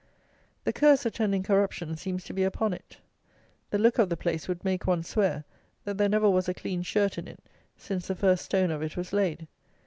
[0.63, 2.97] The curse attending corruption seems to be upon it.
[3.69, 5.43] The look of the place would make one swear,
[5.85, 7.37] that there never was a clean shirt in it,
[7.77, 9.47] since the first stone of it was laid.